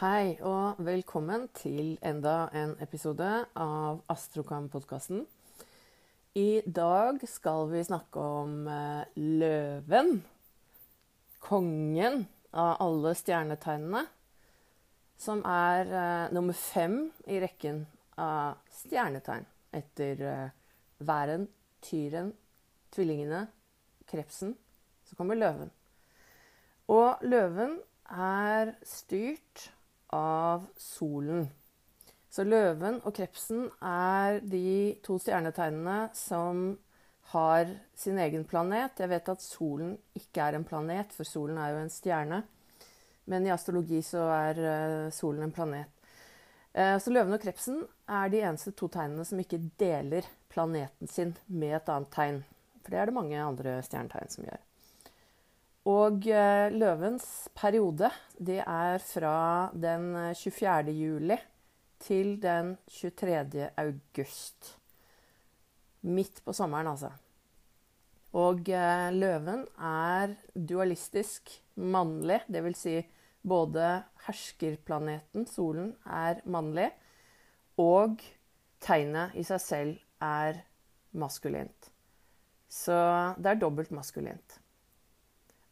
[0.00, 5.26] Hei og velkommen til enda en episode av Astrokam-podkasten.
[6.40, 10.22] I dag skal vi snakke om eh, løven.
[11.44, 12.16] Kongen
[12.48, 14.00] av alle stjernetegnene.
[15.20, 16.94] Som er uh, nummer fem
[17.28, 17.82] i rekken
[18.16, 19.44] av stjernetegn.
[19.82, 20.46] Etter uh,
[21.04, 21.44] væren,
[21.84, 22.30] tyren,
[22.96, 23.42] tvillingene,
[24.08, 24.56] krepsen.
[25.04, 25.68] Så kommer løven.
[26.88, 27.76] Og løven
[28.08, 29.68] er styrt
[30.16, 31.48] av solen.
[32.30, 36.78] Så løven og krepsen er de to stjernetegnene som
[37.32, 37.68] har
[37.98, 38.98] sin egen planet.
[38.98, 42.42] Jeg vet at solen ikke er en planet, for solen er jo en stjerne.
[43.30, 45.90] Men i astrologi så er uh, solen en planet.
[46.74, 51.36] Uh, så løven og krepsen er de eneste to tegnene som ikke deler planeten sin
[51.46, 52.42] med et annet tegn.
[52.80, 54.66] For det er det mange andre stjernetegn som gjør.
[55.88, 60.92] Og eh, løvens periode, det er fra den 24.
[60.92, 61.38] juli
[62.00, 63.70] til den 23.
[63.80, 64.76] august.
[66.02, 67.10] Midt på sommeren, altså.
[68.36, 72.78] Og eh, løven er dualistisk mannlig, dvs.
[72.84, 73.00] Si
[73.40, 76.90] både herskerplaneten, solen, er mannlig,
[77.80, 78.20] og
[78.84, 80.60] tegnet i seg selv er
[81.16, 81.88] maskulint.
[82.68, 82.96] Så
[83.40, 84.59] det er dobbelt maskulint.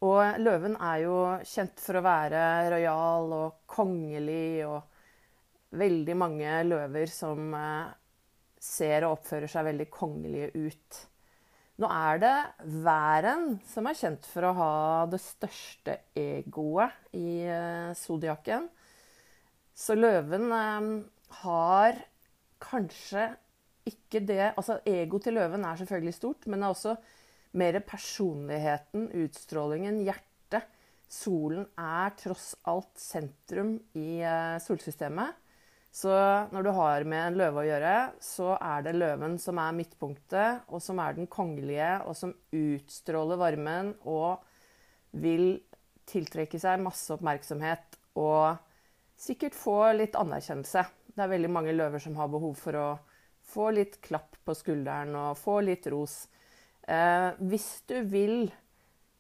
[0.07, 7.11] Og løven er jo kjent for å være rojal og kongelig, og veldig mange løver
[7.11, 7.91] som eh,
[8.63, 11.01] ser og oppfører seg veldig kongelige ut.
[11.79, 12.37] Nå er det
[12.83, 14.73] væren som er kjent for å ha
[15.11, 18.71] det største egoet i eh, zodiaken.
[19.79, 20.89] Så løven eh,
[21.43, 22.01] har
[22.63, 23.29] kanskje
[23.89, 26.97] ikke det Altså, ego til løven er selvfølgelig stort, men det er også
[27.59, 30.69] mer personligheten, utstrålingen, hjertet.
[31.09, 35.37] Solen er tross alt sentrum i eh, solsystemet.
[35.91, 36.13] Så
[36.53, 40.69] når du har med en løve å gjøre, så er det løven som er midtpunktet,
[40.69, 44.45] og som er den kongelige, og som utstråler varmen og
[45.17, 45.57] vil
[46.09, 48.59] tiltrekke seg masse oppmerksomhet og
[49.19, 50.85] sikkert få litt anerkjennelse.
[51.09, 52.89] Det er veldig mange løver som har behov for å
[53.49, 56.27] få litt klapp på skulderen og få litt ros.
[56.89, 58.49] Eh, hvis du vil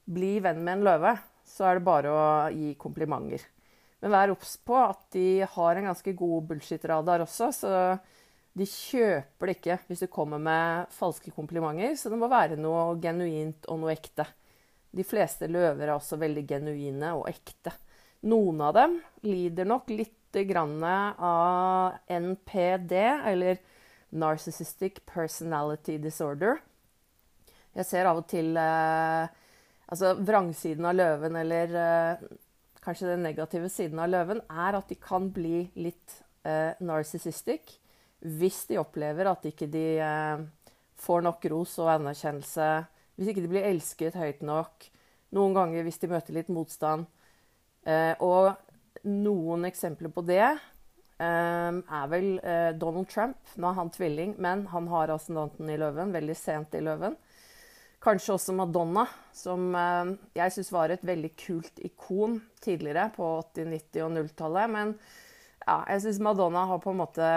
[0.08, 1.14] bli venn med en løve,
[1.48, 3.44] så er det bare å gi komplimenter.
[4.00, 7.72] Men vær obs på at de har en ganske god bullshit-radar også, så
[8.58, 11.96] de kjøper det ikke hvis du kommer med falske komplimenter.
[11.98, 14.26] Så det må være noe genuint og noe ekte.
[14.94, 17.74] De fleste løver er også veldig genuine og ekte.
[18.28, 18.96] Noen av dem
[19.26, 23.56] lider nok litt av NPD, eller
[24.12, 26.58] Narcissistic Personality Disorder.
[27.76, 29.28] Jeg ser av og til eh,
[29.88, 32.28] altså vrangsiden av løven, eller eh,
[32.84, 37.76] kanskje den negative siden av løven, er at de kan bli litt eh, narsissistic
[38.18, 40.46] hvis de opplever at ikke de eh,
[40.98, 42.70] får nok ros og anerkjennelse.
[43.18, 44.88] Hvis ikke de blir elsket høyt nok.
[45.36, 47.06] Noen ganger hvis de møter litt motstand.
[47.86, 48.56] Eh, og
[49.06, 50.56] noen eksempler på det
[51.18, 53.38] Um, er vel uh, Donald Trump.
[53.58, 57.16] Nå er han tvilling, men han har ascendanten i løven, veldig sent i løven.
[57.98, 59.02] Kanskje også Madonna,
[59.34, 64.70] som eh, jeg syns var et veldig kult ikon tidligere, på 80-, 90- og 0-tallet.
[64.70, 64.92] Men
[65.64, 67.30] ja, jeg syns Madonna har på en måte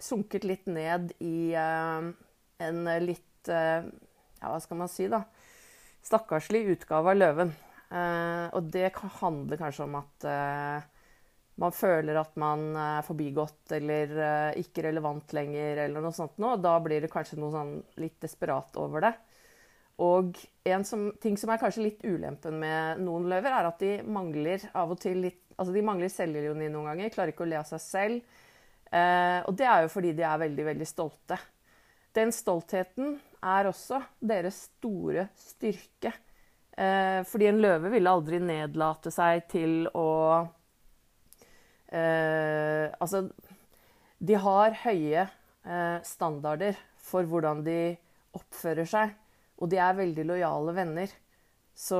[0.00, 2.08] sunket litt ned i eh,
[2.64, 3.84] en litt eh,
[4.38, 5.24] Ja, hva skal man si, da?
[6.06, 7.50] Stakkarslig utgave av Løven.
[8.54, 10.26] og det handler kanskje om at
[11.58, 16.38] man føler at man er forbigått eller ikke relevant lenger, eller noe sånt.
[16.38, 16.54] noe.
[16.62, 19.12] da blir det kanskje noe sånn litt desperat over det.
[20.04, 20.38] Og
[20.68, 24.62] en som, ting som er kanskje litt ulempen med noen løver, er at de mangler
[24.76, 27.64] av og til litt Altså de mangler selvironi noen ganger, klarer ikke å le av
[27.66, 28.36] seg selv.
[28.94, 31.34] Eh, og det er jo fordi de er veldig, veldig stolte.
[32.14, 36.12] Den stoltheten er også deres store styrke.
[36.78, 40.08] Eh, fordi en løve ville aldri nedlate seg til å
[41.90, 43.24] eh, Altså,
[44.22, 47.96] de har høye eh, standarder for hvordan de
[48.38, 49.18] oppfører seg.
[49.58, 51.12] Og de er veldig lojale venner.
[51.74, 51.98] Så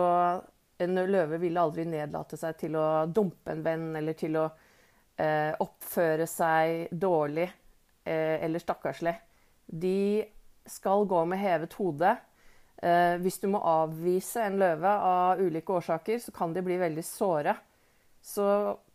[0.78, 4.46] en løve ville aldri nedlate seg til å dumpe en venn eller til å
[5.18, 9.14] eh, oppføre seg dårlig eh, eller stakkarslig.
[9.66, 10.24] De
[10.68, 12.14] skal gå med hevet hode.
[12.78, 17.04] Eh, hvis du må avvise en løve av ulike årsaker, så kan de bli veldig
[17.04, 17.56] såre.
[18.22, 18.44] Så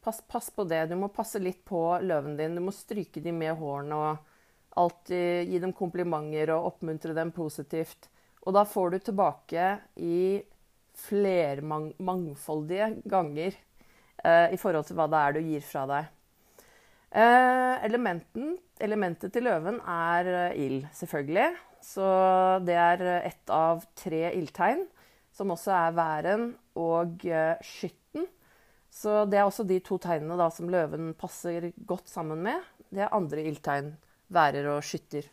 [0.04, 0.86] pass, pass, på det.
[0.92, 2.56] Du må passe litt på løven din.
[2.56, 4.32] Du må stryke dem med hårene og
[4.80, 8.10] alltid gi dem komplimenter og oppmuntre dem positivt.
[8.44, 10.42] Og da får du tilbake i
[11.00, 16.12] flermangfoldige ganger eh, i forhold til hva det er du gir fra deg.
[17.14, 21.52] Eh, elementen, elementet til løven er eh, ild, selvfølgelig.
[21.84, 22.06] Så
[22.64, 24.86] det er ett av tre ildtegn,
[25.36, 26.48] som også er væren
[26.80, 28.26] og eh, skytten.
[28.94, 32.62] Så det er også de to tegnene da, som løven passer godt sammen med.
[32.94, 33.94] Det er andre ildtegn,
[34.34, 35.26] værer og skytter.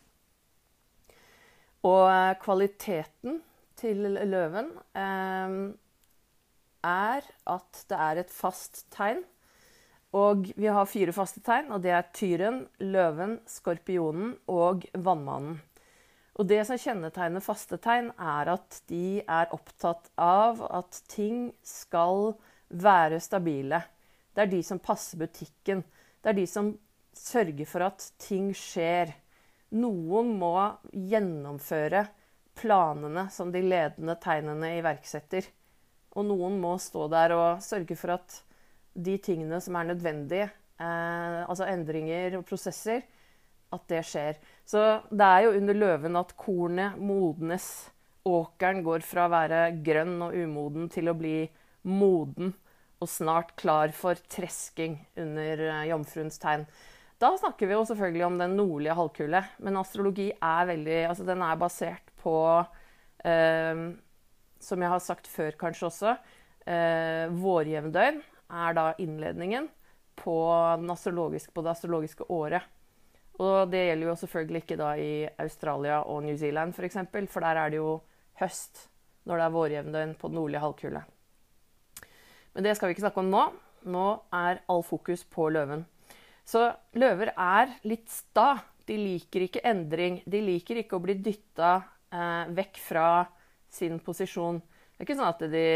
[1.87, 3.41] Og eh, kvaliteten
[3.81, 5.55] til løven eh,
[6.85, 9.23] er at det er et fast tegn
[10.17, 15.61] og vi har fire faste tegn, og det er tyren, løven, skorpionen og vannmannen.
[16.39, 22.33] Og det som kjennetegner faste tegn, er at de er opptatt av at ting skal
[22.67, 23.81] være stabile.
[24.35, 25.83] Det er de som passer butikken.
[26.23, 26.73] Det er de som
[27.15, 29.11] sørger for at ting skjer.
[29.71, 30.55] Noen må
[30.91, 32.05] gjennomføre
[32.59, 35.47] planene som de ledende tegnene iverksetter.
[36.19, 38.41] Og noen må stå der og sørge for at
[38.91, 40.49] de tingene som er nødvendige,
[40.81, 43.05] eh, altså endringer og prosesser,
[43.71, 44.39] at det skjer.
[44.67, 47.67] Så det er jo under løven at kornet modnes.
[48.27, 51.45] Åkeren går fra å være grønn og umoden til å bli
[51.87, 52.51] moden
[53.01, 56.67] og snart klar for tresking under eh, jomfruens tegn.
[57.21, 61.43] Da snakker vi jo selvfølgelig om den nordlige halvkule, men astrologi er veldig Altså den
[61.45, 62.33] er basert på
[63.29, 63.83] eh,
[64.61, 66.15] Som jeg har sagt før kanskje også,
[66.65, 68.21] eh, vårjevndøgn
[68.51, 69.69] er da innledningen
[70.17, 72.65] på, på, det astrologiske året.
[73.39, 77.29] Og det gjelder jo selvfølgelig ikke da i Australia og New Zealand f.eks., for, eksempel,
[77.31, 77.95] for der er det jo
[78.41, 78.87] høst
[79.25, 81.01] når det er vårjevndøgn på den nordlige halvkule.
[82.53, 83.47] Men det skal vi ikke snakke om nå.
[83.89, 85.85] Nå er all fokus på løven.
[86.51, 86.65] Så
[86.99, 88.57] løver er litt sta.
[88.87, 90.19] De liker ikke endring.
[90.27, 91.77] De liker ikke å bli dytta
[92.11, 93.05] eh, vekk fra
[93.71, 94.59] sin posisjon.
[94.59, 95.67] Det er ikke sånn at de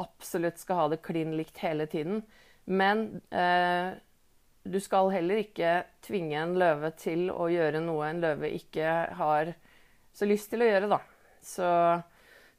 [0.00, 2.22] absolutt skal ha det klin likt hele tiden.
[2.70, 3.96] Men eh,
[4.62, 9.54] du skal heller ikke tvinge en løve til å gjøre noe en løve ikke har
[10.14, 11.00] så lyst til å gjøre, da.
[11.42, 11.66] Så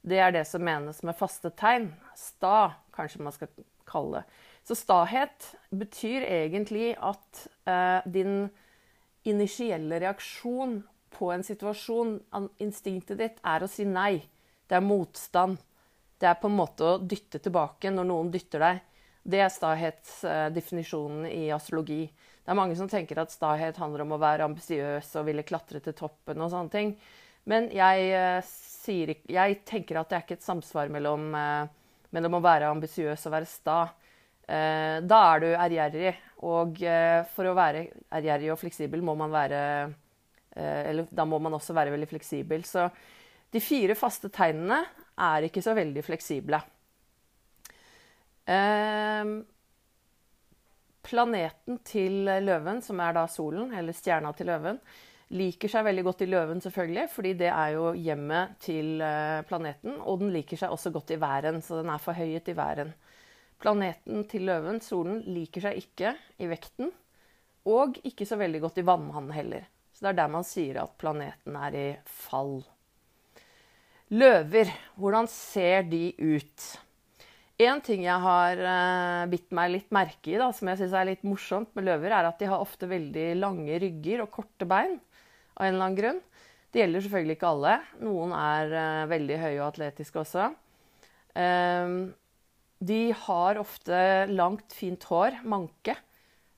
[0.02, 1.92] det er det som menes med faste tegn.
[2.18, 3.52] Sta, kanskje man skal
[3.88, 4.40] kalle det.
[4.62, 8.46] Så stahet betyr egentlig at eh, din
[9.26, 10.80] initielle reaksjon
[11.12, 12.16] på en situasjon,
[12.62, 14.22] instinktet ditt, er å si nei.
[14.66, 15.58] Det er motstand.
[16.18, 18.80] Det er på en måte å dytte tilbake når noen dytter deg.
[19.22, 22.06] Det er stahetsdefinisjonen i astrologi.
[22.42, 25.82] Det er mange som tenker at stahet handler om å være ambisiøs og ville klatre
[25.82, 26.96] til toppen og sånne ting.
[27.50, 31.66] Men jeg, eh, sier, jeg tenker at det er ikke et samsvar mellom, eh,
[32.14, 33.78] mellom å være ambisiøs og være sta.
[34.48, 36.80] Eh, da er du ærgjerrig, og
[37.30, 39.60] for å være ærgjerrig og fleksibel må man være
[40.58, 42.64] Eller da må man også være veldig fleksibel.
[42.66, 42.88] Så
[43.54, 44.82] de fire faste tegnene
[45.16, 46.58] er ikke så veldig fleksible.
[48.48, 49.32] Eh,
[51.02, 54.80] planeten til løven, som er da solen, eller stjerna til løven,
[55.32, 59.96] liker seg veldig godt i løven, selvfølgelig, fordi det er jo hjemmet til eh, planeten.
[60.00, 62.92] Og den liker seg også godt i væren, så den er forhøyet i væren.
[63.62, 66.90] Planeten til løven, solen, liker seg ikke i vekten,
[67.70, 69.66] og ikke så veldig godt i vannmannen heller.
[69.94, 72.56] Så det er der man sier at planeten er i fall.
[74.12, 76.64] Løver, hvordan ser de ut?
[77.62, 81.06] En ting jeg har uh, bitt meg litt merke i, da, som jeg syns er
[81.12, 84.98] litt morsomt med løver, er at de har ofte veldig lange rygger og korte bein
[85.54, 86.20] av en eller annen grunn.
[86.72, 87.76] Det gjelder selvfølgelig ikke alle.
[88.02, 90.48] Noen er uh, veldig høye og atletiske også.
[91.36, 92.10] Uh,
[92.82, 93.98] de har ofte
[94.32, 95.94] langt, fint hår, manke.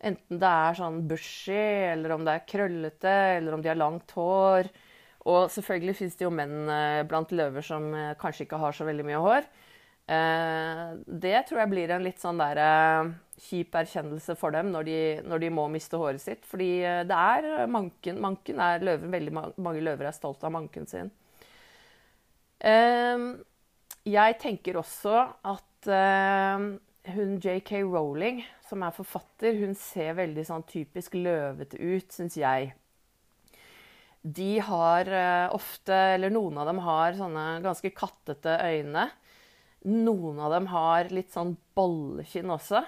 [0.05, 1.61] Enten det er sånn bushy,
[1.93, 4.69] eller om det er krøllete, eller om de har langt hår.
[5.25, 8.85] Og selvfølgelig fins det jo menn eh, blant løver som eh, kanskje ikke har så
[8.89, 9.47] veldig mye hår.
[10.15, 10.83] Eh,
[11.25, 12.61] det tror jeg blir en litt sånn der
[13.41, 16.45] kjip erkjennelse for dem når de, når de må miste håret sitt.
[16.49, 16.71] Fordi
[17.09, 18.21] det er manken.
[18.21, 19.13] Manken er løven.
[19.13, 21.13] Veldig mange løver er stolt av manken sin.
[24.05, 31.19] Jeg tenker også at hun JK Rowling, som er forfatter, hun ser veldig sånn typisk
[31.19, 32.73] løvete ut, syns jeg
[34.25, 39.11] de har eh, ofte, eller noen av dem har sånne ganske kattete øyne.
[39.85, 42.81] Noen av dem har litt sånn bollekinn også.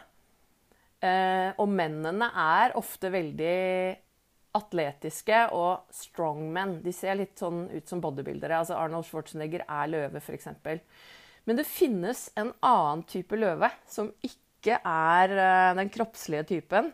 [1.05, 3.59] Eh, og mennene er ofte veldig
[4.57, 6.79] atletiske og strongmen.
[6.81, 8.63] De ser litt sånn ut som bodybuildere.
[8.63, 10.49] Altså Arnold Schwarzenegger er løve, f.eks.
[11.47, 16.91] Men det finnes en annen type løve som ikke er eh, den kroppslige typen.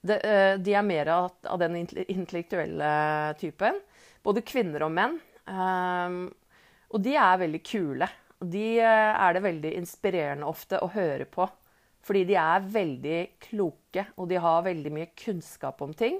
[0.00, 2.92] De, eh, er mer av, den intellektuelle
[3.40, 3.80] typen.
[4.22, 5.18] Både kvinner og menn.
[5.50, 6.28] Um,
[6.94, 8.06] og de er veldig kule.
[8.40, 11.48] De eh, er det veldig inspirerende ofte å høre på.
[12.06, 13.18] Fordi de er veldig
[13.50, 16.16] kloke, og de har veldig mye kunnskap om ting.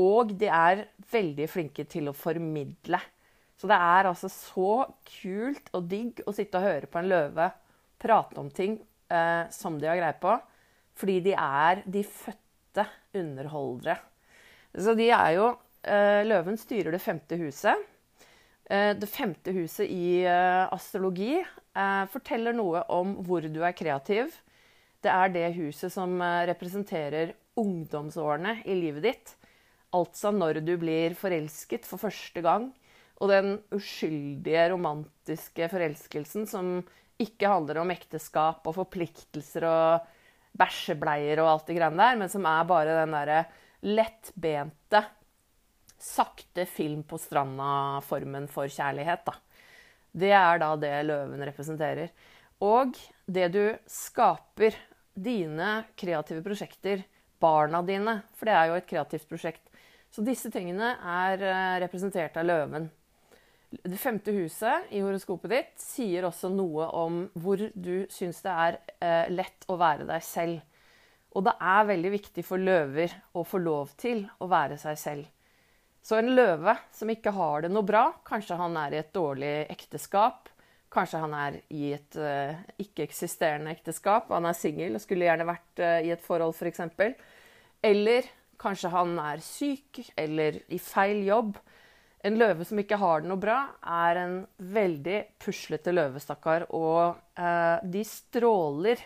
[0.00, 3.00] Og de er veldig flinke til å formidle.
[3.60, 4.74] Så det er altså så
[5.04, 7.50] kult og digg å sitte og høre på en løve
[8.00, 8.78] prate om ting
[9.12, 10.36] eh, som de har greie på.
[10.96, 12.86] Fordi de er de fødte
[13.20, 13.98] underholdere.
[14.72, 15.50] Så de er jo
[15.84, 17.84] eh, Løven styrer det femte huset.
[18.64, 24.32] Eh, det femte huset i eh, astrologi eh, forteller noe om hvor du er kreativ.
[25.04, 29.36] Det er det huset som eh, representerer ungdomsårene i livet ditt.
[29.96, 32.70] Altså når du blir forelsket for første gang.
[33.20, 36.78] Og den uskyldige, romantiske forelskelsen som
[37.20, 40.06] ikke handler om ekteskap og forpliktelser og
[40.56, 43.42] bæsjebleier og alt det greiene der, men som er bare den derre
[43.84, 45.04] lettbente,
[46.00, 49.36] sakte film på stranda-formen for kjærlighet, da.
[50.10, 52.08] Det er da det løven representerer.
[52.64, 52.96] Og
[53.28, 54.76] det du skaper,
[55.20, 57.02] dine kreative prosjekter,
[57.40, 59.66] barna dine, for det er jo et kreativt prosjekt.
[60.10, 62.88] Så disse tingene er eh, representert av løven.
[63.70, 68.78] Det femte huset i horoskopet ditt sier også noe om hvor du syns det er
[68.98, 70.64] eh, lett å være deg selv.
[71.38, 75.28] Og det er veldig viktig for løver å få lov til å være seg selv.
[76.02, 79.52] Så en løve som ikke har det noe bra, kanskje han er i et dårlig
[79.70, 80.48] ekteskap,
[80.90, 85.82] kanskje han er i et uh, ikke-eksisterende ekteskap, han er singel og skulle gjerne vært
[85.84, 86.82] uh, i et forhold f.eks.,
[87.86, 88.26] eller
[88.60, 91.54] kanskje han er syk eller i feil jobb.
[92.26, 96.66] En løve som ikke har det noe bra, er en veldig puslete løve, stakkar.
[96.76, 99.00] Og eh, de stråler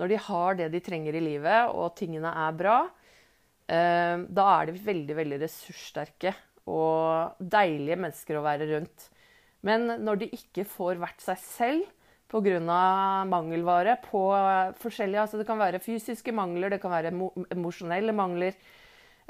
[0.00, 2.76] når de har det de trenger i livet, og tingene er bra,
[3.68, 6.34] eh, da er de veldig, veldig ressurssterke
[6.70, 9.08] og deilige mennesker å være rundt.
[9.66, 11.88] Men når de ikke får vært seg selv
[12.30, 13.24] pga.
[13.26, 14.20] mangelvare på
[14.78, 17.10] forskjellige altså Det kan være fysiske mangler, det kan være
[17.50, 18.54] emosjonelle mangler,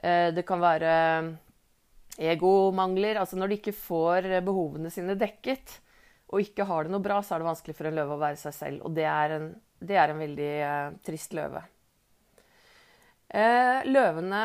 [0.03, 1.39] eh, det kan være
[2.19, 3.21] egomangler.
[3.21, 5.79] Altså når de ikke får behovene sine dekket
[6.31, 8.38] og ikke har det noe bra, så er det vanskelig for en løve å være
[8.38, 8.85] seg selv.
[8.87, 9.50] Og det er en
[9.81, 11.62] det er en veldig eh, trist løve.
[13.31, 14.40] Eh, løvene,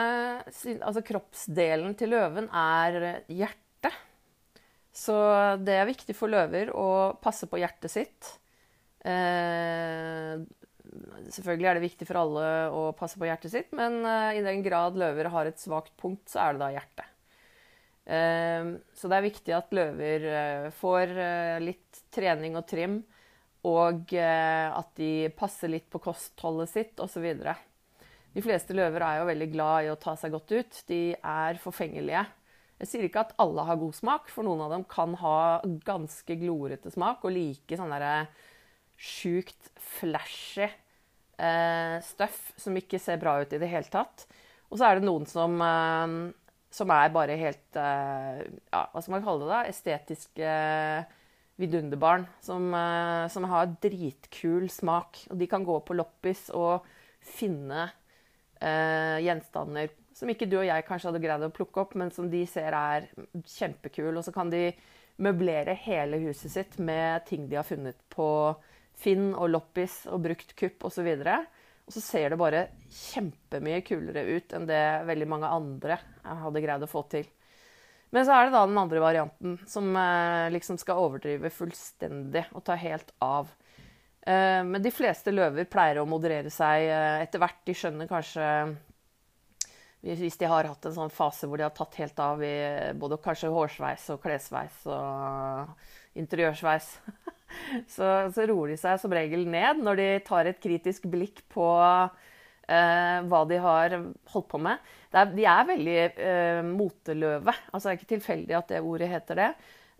[0.77, 4.01] altså kroppsdelen til løven er hjertet.
[4.95, 5.15] Så
[5.59, 8.29] det er viktig for løver å passe på hjertet sitt.
[9.03, 10.39] Eh,
[11.35, 14.63] selvfølgelig er det viktig for alle å passe på hjertet sitt, men eh, i den
[14.63, 17.11] grad løver har et svakt punkt, så er det da hjertet.
[18.05, 21.13] Eh, så det er viktig at løver eh, får
[21.63, 22.99] litt trening og trim
[23.65, 27.25] og eh, at de passer litt på kostholdet sitt osv.
[28.35, 30.81] De fleste løver er jo veldig glad i å ta seg godt ut.
[30.89, 32.25] De er forfengelige.
[32.81, 35.37] Jeg sier ikke at alle har god smak, for noen av dem kan ha
[35.87, 38.27] ganske glorete smak og like sånn derre
[38.95, 44.27] sjukt flashy eh, stuff som ikke ser bra ut i det hele tatt.
[44.69, 46.17] Og så er det noen som, eh,
[46.75, 49.51] som er bare helt eh, ja, Hva skal man kalle det?
[49.51, 49.59] da?
[49.71, 50.55] Estetiske
[51.61, 55.25] vidunderbarn som, eh, som, har dritkul smak.
[55.31, 56.85] Og de kan gå på loppis og
[57.25, 57.87] finne
[58.59, 62.29] eh, gjenstander som ikke du og jeg kanskje hadde greid å plukke opp, men som
[62.31, 63.09] de ser er
[63.57, 64.13] kjempekul.
[64.15, 64.69] Og så kan de
[65.19, 68.29] møblere hele huset sitt med ting de har funnet på
[68.95, 71.03] Finn og loppis og brukt kupp osv.
[71.03, 71.41] Og, så
[71.85, 76.85] og så ser det bare kjempemye kulere ut enn det veldig mange andre hadde greid
[76.85, 77.27] å få til.
[78.15, 82.63] Men så er det da den andre varianten, som eh, liksom skal overdrive fullstendig og
[82.65, 83.49] ta helt av.
[84.21, 87.59] Eh, men de fleste løver pleier å moderere seg eh, etter hvert.
[87.67, 88.47] De skjønner kanskje
[90.05, 92.55] Hvis de har hatt en sånn fase hvor de har tatt helt av i
[92.95, 96.91] både kanskje hårsveis og klessveis og interiørsveis,
[97.95, 101.67] så, så roer de seg som regel ned når de tar et kritisk blikk på
[101.75, 103.97] eh, hva de har
[104.33, 104.93] holdt på med.
[105.15, 107.55] Er, de er veldig eh, moteløve.
[107.71, 109.51] Altså, det er ikke tilfeldig at det ordet heter det.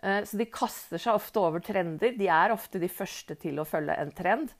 [0.04, 2.18] Eh, så de kaster seg ofte over trender.
[2.18, 4.52] De er ofte de første til å følge en trend.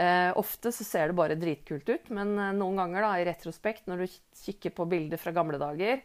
[0.00, 3.84] Eh, ofte så ser det bare dritkult ut, men eh, noen ganger da, i retrospekt,
[3.90, 6.00] når du kikker på bilder fra gamle dager,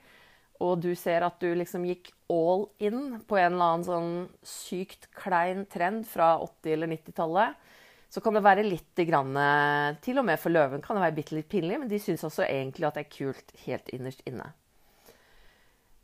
[0.63, 4.11] og du ser at du liksom gikk all in på en eller annen sånn
[4.45, 7.65] sykt klein trend fra 80- eller 90-tallet,
[8.09, 9.35] så kan det være litt grann,
[10.01, 12.45] Til og med for løven kan det være bitte litt pinlig, men de syns også
[12.47, 14.47] egentlig at det er kult helt innerst inne.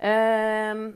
[0.04, 0.92] Uh,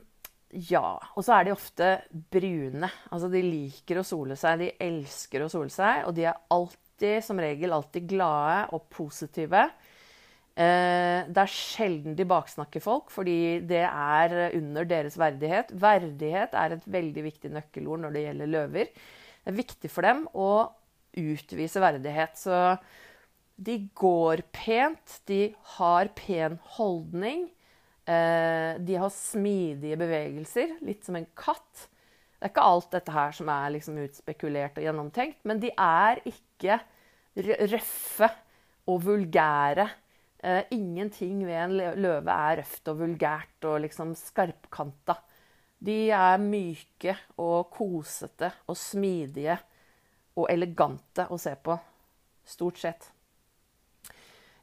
[0.52, 0.98] ja.
[1.16, 2.90] Og så er de ofte brune.
[3.12, 4.64] Altså de liker å sole seg.
[4.64, 9.68] De elsker å sole seg, og de er alltid, som regel, alltid glade og positive.
[10.58, 15.70] Uh, det er sjelden de baksnakker folk, fordi det er under deres verdighet.
[15.78, 18.90] Verdighet er et veldig viktig nøkkelord når det gjelder løver.
[19.48, 20.50] Det er viktig for dem å
[21.18, 22.38] utvise verdighet.
[22.38, 22.78] Så
[23.58, 27.48] De går pent, de har pen holdning.
[28.06, 31.88] Eh, de har smidige bevegelser, litt som en katt.
[32.38, 36.22] Det er ikke alt dette her som er liksom utspekulert og gjennomtenkt, men de er
[36.30, 36.78] ikke
[37.74, 38.30] røffe
[38.88, 39.88] og vulgære.
[40.48, 45.18] Eh, ingenting ved en løve er røft og vulgært og liksom skarpkanta.
[45.84, 49.58] De er myke og kosete og smidige
[50.38, 51.76] og elegante å se på.
[52.48, 53.10] Stort sett.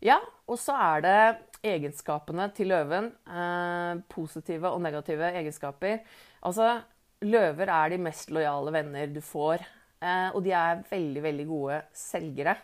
[0.05, 0.17] Ja,
[0.49, 1.21] og så er det
[1.75, 3.13] egenskapene til løven.
[3.29, 6.01] Eh, positive og negative egenskaper.
[6.49, 6.79] Altså,
[7.25, 9.65] løver er de mest lojale venner du får.
[10.01, 12.57] Eh, og de er veldig, veldig gode selgere.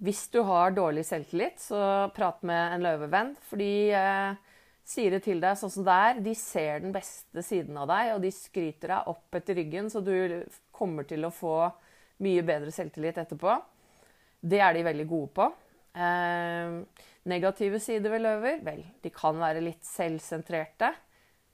[0.00, 3.34] Hvis du har dårlig selvtillit, så prat med en løvevenn.
[3.44, 4.38] For de eh,
[4.88, 6.22] sier det til deg sånn som det er.
[6.24, 10.00] De ser den beste siden av deg, og de skryter deg opp etter ryggen, så
[10.04, 10.14] du
[10.72, 11.56] kommer til å få
[12.24, 13.58] mye bedre selvtillit etterpå.
[14.40, 15.50] Det er de veldig gode på.
[15.92, 18.64] Eh, negative sider ved løver?
[18.64, 20.94] Vel, de kan være litt selvsentrerte.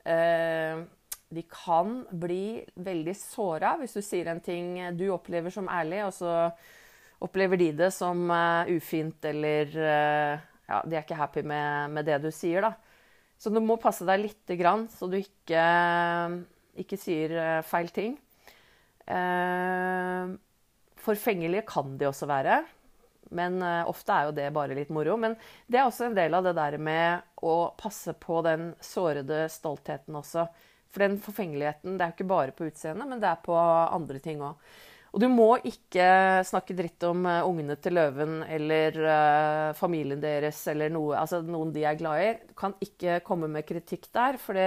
[0.07, 0.87] Eh,
[1.35, 6.15] de kan bli veldig såra hvis du sier en ting du opplever som ærlig, og
[6.15, 6.35] så
[7.23, 12.06] opplever de det som uh, ufint eller uh, Ja, de er ikke happy med, med,
[12.08, 12.73] det du sier, da.
[13.38, 15.62] Så du må passe deg lite grann, så du ikke,
[16.82, 18.16] ikke sier feil ting.
[21.06, 22.56] forfengelige kan de også være.
[23.30, 25.14] Men ofte er jo det bare litt moro.
[25.23, 25.37] Men
[25.70, 30.18] det er også en del av det der med å passe på den sårede stoltheten
[30.18, 30.49] også.
[30.90, 34.18] For den forfengeligheten det er jo ikke bare på utseendet, men det er på andre
[34.25, 34.56] ting òg.
[35.15, 36.07] Og du må ikke
[36.45, 41.73] snakke dritt om uh, ungene til løven eller uh, familien deres eller noe, altså noen
[41.75, 42.33] de er glad i.
[42.51, 44.67] Du kan ikke komme med kritikk der, for det,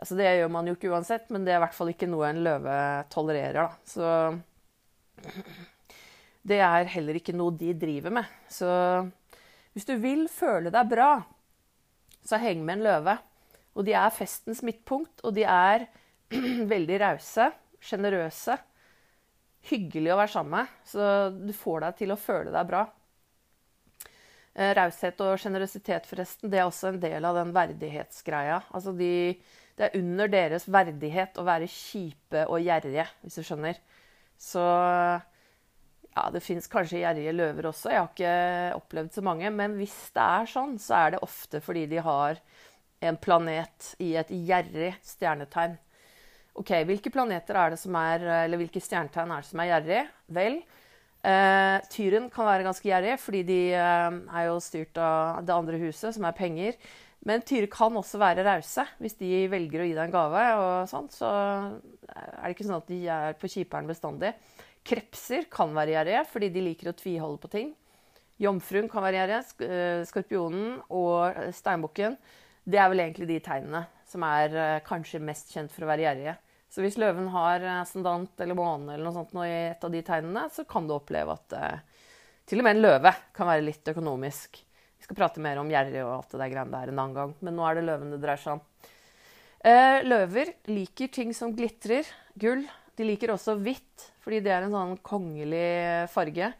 [0.00, 1.28] altså det gjør man jo ikke uansett.
[1.30, 2.76] Men det er i hvert fall ikke noe en løve
[3.12, 3.60] tolererer.
[3.60, 3.68] Da.
[3.86, 4.06] Så
[6.50, 8.30] det er heller ikke noe de driver med.
[8.50, 8.70] Så
[9.76, 11.12] hvis du vil føle deg bra,
[12.26, 13.16] så heng med en løve.
[13.78, 15.86] Og de er festens midtpunkt, og de er
[16.74, 17.50] veldig rause,
[17.82, 18.56] sjenerøse.
[19.70, 21.04] Hyggelig å være sammen med, så
[21.34, 22.84] du får deg til å føle deg bra.
[24.54, 28.60] Eh, raushet og sjenerøsitet, forresten, det er også en del av den verdighetsgreia.
[28.74, 29.12] Altså de,
[29.78, 33.78] det er under deres verdighet å være kjipe og gjerrige, hvis du skjønner.
[34.40, 34.64] Så
[36.10, 37.92] ja, det fins kanskje gjerrige løver også.
[37.92, 39.52] Jeg har ikke opplevd så mange.
[39.54, 42.40] Men hvis det er sånn, så er det ofte fordi de har
[43.00, 45.78] en planet i et gjerrig stjernetegn.
[46.58, 50.00] Ok, Hvilke planeter er det som er, eller hvilke stjernetegn er det som er gjerrig?
[50.34, 50.56] Vel,
[51.22, 55.78] eh, Tyren kan være ganske gjerrig, fordi de eh, er jo styrt av det andre
[55.84, 56.80] huset, som er penger.
[57.28, 58.86] Men tyre kan også være rause.
[58.98, 61.28] Hvis de velger å gi deg en gave, og sånt, så
[62.08, 64.32] er det ikke sånn at de er på kjiperen bestandig.
[64.88, 67.74] Krepser kan være gjerrige, fordi de liker å tviholde på ting.
[68.40, 69.40] Jomfruen kan være gjerrig.
[69.68, 72.16] Eh, skorpionen og steinbukken
[72.70, 76.06] det er vel egentlig de tegnene som er uh, kanskje mest kjent for å være
[76.06, 76.36] gjerrige.
[76.70, 80.44] Så hvis løven har ascendant eller måne eller noe sånt i et av de tegnene,
[80.54, 82.02] så kan du oppleve at uh,
[82.50, 84.60] til og med en løve kan være litt økonomisk.
[85.00, 87.36] Vi skal prate mer om gjerrig og alt det der greiene der en annen gang,
[87.40, 88.64] men nå er det løven det dreier seg om.
[90.04, 92.08] Løver liker ting som glitrer,
[92.40, 92.66] gull.
[92.96, 96.50] De liker også hvitt, fordi det er en sånn kongelig farge.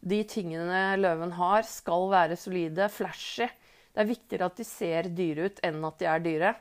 [0.00, 3.48] De tingene løven har, skal være solide, flashy.
[3.90, 6.52] Det er viktigere at de ser dyre ut, enn at de er dyre.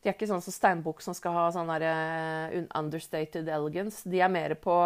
[0.00, 4.06] De er ikke sånn som steinbukk som skal ha sånn der, uh, understated elegance.
[4.08, 4.76] De er mer på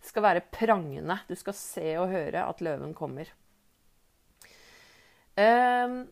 [0.00, 1.18] Det skal være prangende.
[1.28, 3.28] Du skal se og høre at løven kommer.
[5.36, 6.06] Um,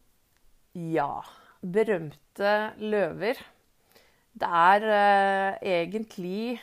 [0.74, 1.22] ja
[1.62, 3.40] Berømte løver.
[4.38, 6.58] Det er uh, egentlig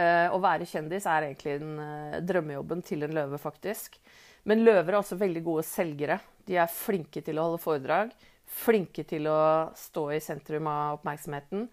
[0.00, 3.98] Å være kjendis er egentlig den drømmejobben til en løve, faktisk.
[4.48, 6.16] Men løver er også veldig gode selgere.
[6.48, 8.14] De er flinke til å holde foredrag,
[8.50, 9.40] flinke til å
[9.78, 11.68] stå i sentrum av oppmerksomheten.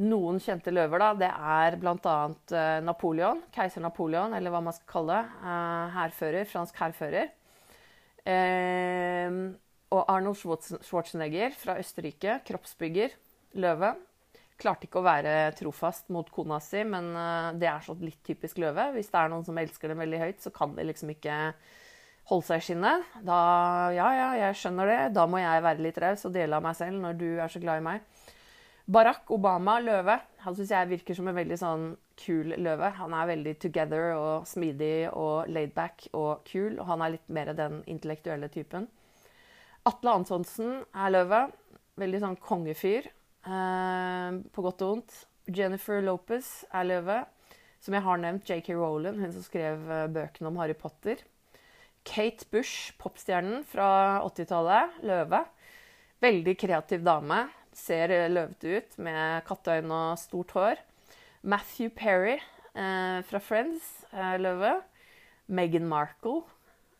[0.00, 2.16] Noen kjente løver da, det er bl.a.
[2.56, 5.40] Eh, Napoleon, keiser Napoleon, eller hva man skal kalle det.
[5.44, 7.32] Eh, hærfører, fransk hærfører.
[8.30, 9.40] Eh,
[9.90, 10.38] og Arnold
[10.86, 13.16] Schwarzenegger fra Østerrike, kroppsbygger,
[13.60, 13.92] løve.
[14.60, 17.08] Klarte ikke å være trofast mot kona si, men
[17.58, 18.90] det er sånn litt typisk løve.
[18.94, 21.38] Hvis det er noen som elsker dem veldig høyt, så kan de liksom ikke
[22.30, 23.06] holde seg i skinnet.
[23.26, 23.38] Da,
[23.94, 24.98] ja, ja, jeg skjønner det.
[25.16, 27.62] Da må jeg være litt raus og dele av meg selv når du er så
[27.62, 28.26] glad i meg.
[28.90, 30.16] Barack Obama, løve.
[30.44, 31.84] Han syns jeg virker som en veldig sånn
[32.20, 32.90] kul løve.
[32.98, 36.78] Han er veldig together og smidig og laidback og kul.
[36.78, 38.88] Og han er litt mer den intellektuelle typen.
[39.86, 41.44] Atle Antonsen er løve.
[42.00, 43.10] Veldig sånn kongefyr.
[43.46, 45.20] Eh, på godt og vondt.
[45.50, 47.22] Jennifer Lopez er løve.
[47.80, 51.22] Som jeg har nevnt, JK Rowland, hun som skrev eh, bøkene om Harry Potter.
[52.04, 55.00] Kate Bush, popstjernen fra 80-tallet.
[55.06, 55.44] Løve.
[56.20, 57.44] Veldig kreativ dame.
[57.76, 60.80] Ser løvete ut med katteøyne og stort hår.
[61.42, 64.74] Matthew Perry eh, fra Friends er løve.
[65.50, 66.42] Meghan Markle,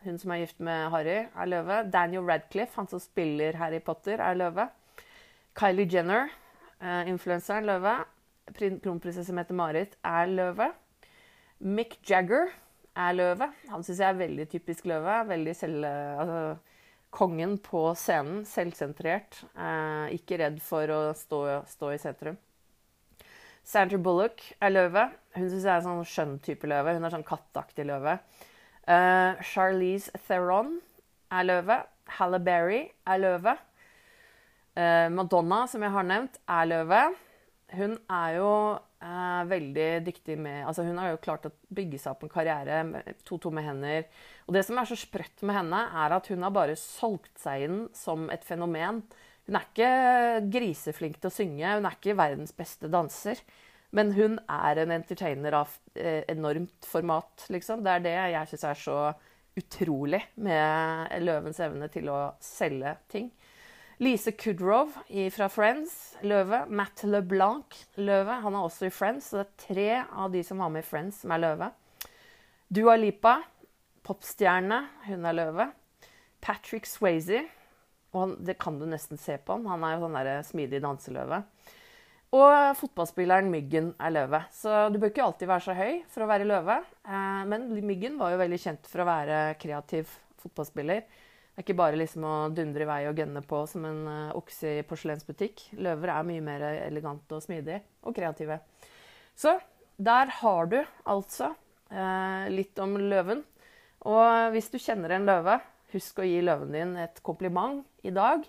[0.03, 1.83] hun som er gift med Harry, er løve.
[1.93, 4.67] Daniel Radcliffe, han som spiller Harry Potter, er løve.
[5.59, 6.31] Kylie Jenner,
[6.81, 7.99] eh, influenseren, løve.
[8.57, 10.73] Kronprinsesse Mette-Marit er løve.
[11.61, 12.49] Mick Jagger
[13.01, 13.49] er løve.
[13.73, 15.23] Han syns jeg er veldig typisk løve.
[15.31, 15.87] Veldig selv...
[15.87, 16.43] Altså,
[17.11, 18.45] kongen på scenen.
[18.47, 19.43] Selvsentrert.
[19.59, 22.39] Eh, ikke redd for å stå, stå, i sentrum.
[23.67, 25.09] Sandra Bullock er løve.
[25.37, 26.95] Hun syns jeg er en sånn skjønn type løve.
[26.97, 28.19] Hun er sånn katteaktig løve.
[28.87, 30.79] Eh, Charlize Theron
[31.35, 31.81] er løve.
[32.19, 33.57] Halle Berry er løve.
[34.79, 37.03] Eh, Madonna, som jeg har nevnt, er løve.
[37.77, 38.53] Hun er jo
[39.05, 42.83] uh, veldig dyktig med altså Hun har jo klart å bygge seg opp en karriere
[42.89, 44.07] med to tomme hender.
[44.47, 47.67] Og det som er så sprøtt med henne, er at hun har bare solgt seg
[47.69, 49.03] inn som et fenomen.
[49.49, 49.91] Hun er ikke
[50.53, 53.41] griseflink til å synge, hun er ikke verdens beste danser.
[53.97, 57.83] Men hun er en entertainer av eh, enormt format, liksom.
[57.83, 58.99] Det er det jeg syns er så
[59.59, 63.33] utrolig med Løvens evne til å selge ting.
[64.01, 64.89] Lise Kudrow
[65.31, 66.63] fra Friends, løve.
[66.73, 68.39] Matt LeBlanc, løve.
[68.41, 69.89] Han er også i Friends, så det er tre
[70.25, 71.69] av de som var med i Friends, som er løve.
[72.73, 73.35] Dua Lipa,
[74.09, 75.69] popstjerne, hun er løve.
[76.41, 77.43] Patrick Swayze,
[78.15, 79.69] og han, det kan du nesten se på han.
[79.69, 81.45] Han er jo sånn der smidig danseløve.
[82.41, 84.47] Og fotballspilleren Myggen er løve.
[84.55, 86.81] Så du bør ikke alltid være så høy for å være løve.
[87.05, 90.09] Eh, men Myggen var jo veldig kjent for å være kreativ
[90.41, 91.05] fotballspiller.
[91.61, 94.79] Er ikke bare liksom å dundre i vei og gønne på som en uh, okse
[94.79, 95.67] i porselensbutikk.
[95.77, 98.63] Løver er mye mer elegante og smidige og kreative.
[99.37, 99.59] Så
[100.01, 103.45] der har du altså uh, litt om løven.
[104.09, 105.59] Og hvis du kjenner en løve,
[105.93, 108.49] husk å gi løven din et kompliment i dag.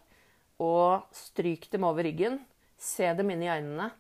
[0.64, 2.40] Og stryk dem over ryggen
[2.82, 3.92] se dem inn i øynene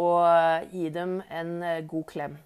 [0.00, 2.38] og gi dem en eh, god klem.